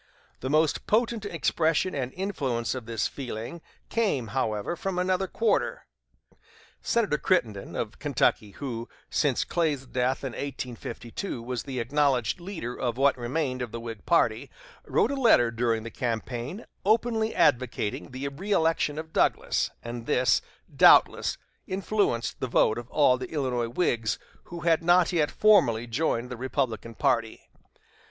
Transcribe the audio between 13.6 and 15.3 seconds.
of the Whig party, wrote a